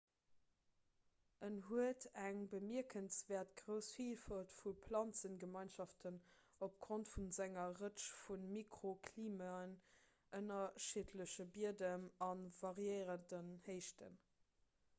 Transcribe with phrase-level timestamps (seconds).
[1.47, 6.17] en huet eng bemierkenswäert grouss villfalt vu planzegemeinschaften
[6.69, 9.75] opgrond vu senger rëtsch vu mikroklimaen
[10.39, 14.19] ënnerschiddleche biedem an variérenden héichten